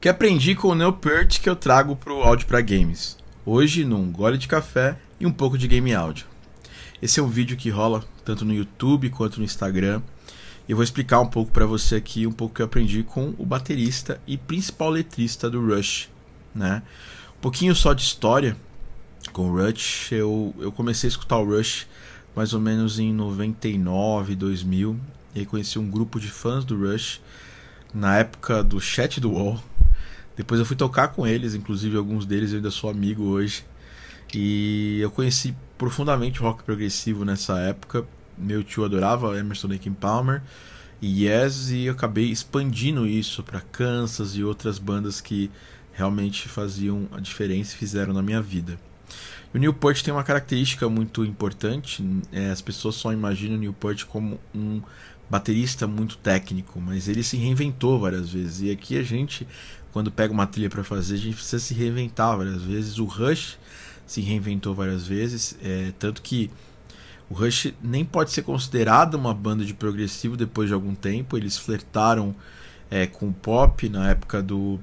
[0.00, 3.18] que aprendi com o Neopert que eu trago pro áudio para games.
[3.44, 6.24] Hoje num gole de café e um pouco de game áudio.
[7.02, 10.00] Esse é um vídeo que rola tanto no YouTube quanto no Instagram.
[10.66, 13.34] E eu vou explicar um pouco para você aqui um pouco que eu aprendi com
[13.36, 16.08] o baterista e principal letrista do Rush,
[16.54, 16.82] né?
[17.36, 18.56] Um pouquinho só de história
[19.34, 20.12] com o Rush.
[20.12, 21.86] Eu, eu comecei a escutar o Rush
[22.34, 24.98] mais ou menos em 99, 2000.
[25.34, 27.20] E aí conheci um grupo de fãs do Rush
[27.92, 29.62] na época do chat do Wall,
[30.40, 33.62] depois eu fui tocar com eles, inclusive alguns deles eu ainda sou amigo hoje.
[34.34, 38.06] E eu conheci profundamente o rock progressivo nessa época.
[38.38, 40.40] Meu tio adorava Emerson Lake Palmer
[41.02, 45.50] e Yes e eu acabei expandindo isso para Kansas e outras bandas que
[45.92, 48.78] realmente faziam a diferença e fizeram na minha vida.
[49.52, 54.38] O Newport tem uma característica muito importante, é, as pessoas só imaginam o Newport como
[54.54, 54.80] um
[55.28, 58.62] baterista muito técnico, mas ele se reinventou várias vezes.
[58.62, 59.46] E aqui a gente
[59.92, 62.98] quando pega uma trilha para fazer, a gente precisa se reinventar várias vezes.
[62.98, 63.58] O Rush
[64.06, 66.50] se reinventou várias vezes, é, tanto que
[67.28, 71.36] o Rush nem pode ser considerado uma banda de progressivo depois de algum tempo.
[71.36, 72.34] Eles flertaram
[72.90, 74.80] é, com o pop na época do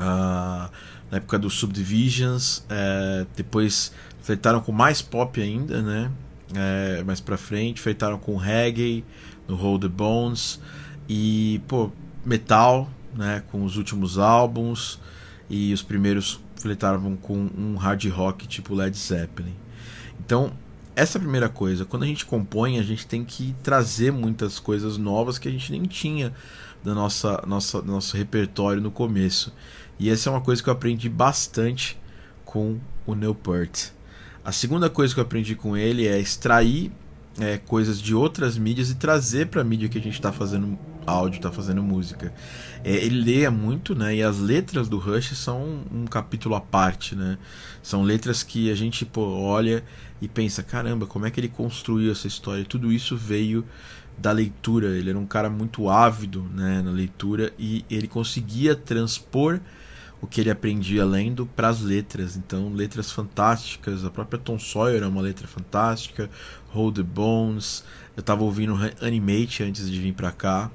[0.00, 0.70] uh,
[1.10, 6.10] na época do Subdivisions, é, depois flertaram com mais pop ainda, né?
[6.54, 9.04] É, mais para frente, flertaram com reggae
[9.46, 10.60] no Hold the Bones
[11.08, 11.90] e pô
[12.24, 14.98] metal né, com os últimos álbuns
[15.48, 19.54] e os primeiros fletavam com um hard rock tipo Led Zeppelin.
[20.18, 20.52] Então,
[20.94, 21.84] essa é a primeira coisa.
[21.84, 25.72] Quando a gente compõe, a gente tem que trazer muitas coisas novas que a gente
[25.72, 26.32] nem tinha
[26.82, 29.52] da nossa, nossa nosso repertório no começo.
[30.00, 32.00] E essa é uma coisa que eu aprendi bastante
[32.42, 33.90] com o Newport.
[34.42, 36.90] A segunda coisa que eu aprendi com ele é extrair
[37.38, 40.78] é, coisas de outras mídias e trazer para a mídia que a gente está fazendo
[41.06, 42.32] áudio, está fazendo música.
[42.82, 44.16] É, ele lê muito, né?
[44.16, 47.36] E as letras do Rush são um, um capítulo à parte, né?
[47.82, 49.84] São letras que a gente pô, olha
[50.18, 52.64] e pensa, caramba, como é que ele construiu essa história?
[52.64, 53.66] Tudo isso veio
[54.16, 54.96] da leitura.
[54.96, 59.60] Ele era um cara muito ávido, né, na leitura e ele conseguia transpor
[60.20, 62.36] o que ele aprendia lendo para as letras.
[62.36, 64.04] Então, letras fantásticas.
[64.04, 66.28] A própria Tom Sawyer é uma letra fantástica.
[66.68, 67.84] Hold the Bones.
[68.16, 70.70] Eu estava ouvindo Animate antes de vir para cá.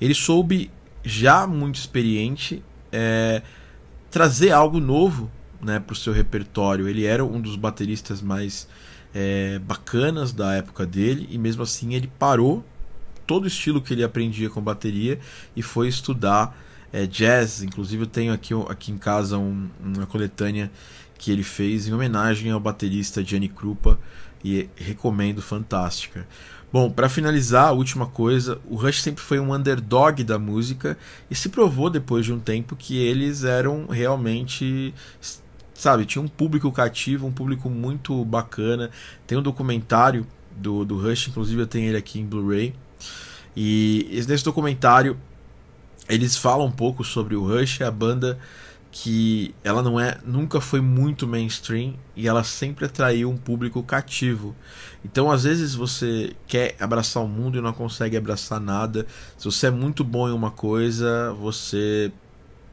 [0.00, 0.70] Ele soube,
[1.04, 3.42] já muito experiente, é,
[4.10, 6.88] trazer algo novo né, para o seu repertório.
[6.88, 8.66] Ele era um dos bateristas mais
[9.14, 12.64] é, bacanas da época dele e mesmo assim ele parou
[13.26, 15.20] todo o estilo que ele aprendia com bateria
[15.54, 16.56] e foi estudar
[16.92, 17.62] é, jazz.
[17.62, 20.70] Inclusive eu tenho aqui, aqui em casa um, uma coletânea
[21.18, 23.98] que ele fez em homenagem ao baterista Gianni Krupa
[24.44, 26.26] e recomendo, fantástica.
[26.72, 30.96] Bom, para finalizar, a última coisa, o Rush sempre foi um underdog da música
[31.30, 34.92] e se provou depois de um tempo que eles eram realmente
[35.74, 38.90] sabe, tinha um público cativo, um público muito bacana.
[39.26, 40.26] Tem um documentário
[40.56, 42.74] do, do Rush, inclusive eu tenho ele aqui em Blu-ray.
[43.56, 45.16] E nesse documentário
[46.12, 48.38] eles falam um pouco sobre o Rush, a banda
[48.90, 54.54] que ela não é nunca foi muito mainstream e ela sempre atraiu um público cativo.
[55.02, 59.06] Então, às vezes você quer abraçar o mundo e não consegue abraçar nada.
[59.38, 62.12] Se você é muito bom em uma coisa, você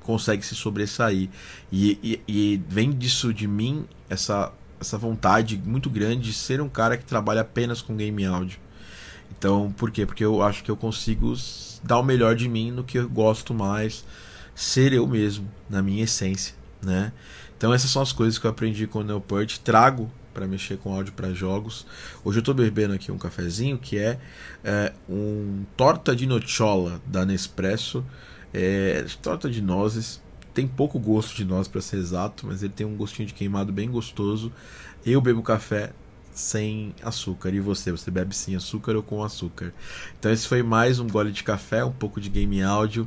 [0.00, 1.28] consegue se sobressair.
[1.70, 6.68] E, e, e vem disso de mim essa essa vontade muito grande de ser um
[6.68, 8.58] cara que trabalha apenas com game áudio.
[9.36, 10.04] Então, por quê?
[10.04, 11.34] Porque eu acho que eu consigo
[11.82, 14.04] dar o melhor de mim no que eu gosto mais,
[14.54, 17.12] ser eu mesmo, na minha essência, né?
[17.56, 20.94] Então essas são as coisas que eu aprendi com o Neopert, trago para mexer com
[20.94, 21.86] áudio para jogos.
[22.24, 24.18] Hoje eu estou bebendo aqui um cafezinho que é,
[24.64, 28.04] é um torta de nocciola da Nespresso,
[28.52, 30.22] é, torta de nozes.
[30.54, 33.72] Tem pouco gosto de nozes para ser exato, mas ele tem um gostinho de queimado
[33.72, 34.52] bem gostoso.
[35.04, 35.92] Eu bebo café
[36.32, 37.50] sem açúcar.
[37.54, 37.90] E você?
[37.90, 39.72] Você bebe sem açúcar ou com açúcar?
[40.18, 43.06] Então esse foi mais um gole de café, um pouco de game áudio.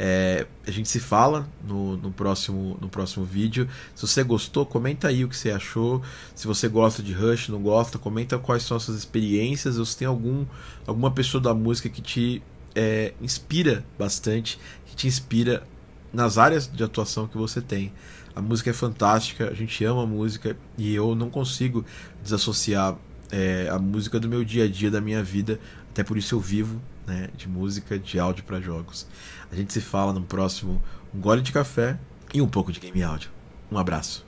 [0.00, 3.68] É, a gente se fala no, no, próximo, no próximo vídeo.
[3.96, 6.00] Se você gostou, comenta aí o que você achou.
[6.34, 9.76] Se você gosta de Rush, não gosta, comenta quais são as suas experiências.
[9.76, 10.46] Ou se tem algum,
[10.86, 12.40] alguma pessoa da música que te
[12.76, 15.66] é, inspira bastante, que te inspira
[16.12, 17.92] nas áreas de atuação que você tem.
[18.34, 21.84] A música é fantástica, a gente ama a música e eu não consigo
[22.22, 22.96] desassociar
[23.30, 25.58] é, a música do meu dia a dia, da minha vida.
[25.90, 29.06] Até por isso eu vivo né, de música, de áudio para jogos.
[29.50, 30.80] A gente se fala no próximo
[31.14, 31.98] Um Gole de Café
[32.32, 33.30] e um pouco de Game Áudio.
[33.72, 34.27] Um abraço.